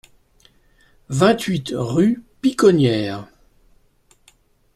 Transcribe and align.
vingt-huit 1.11 1.73
rue 1.75 2.23
Piconnières 2.41 3.27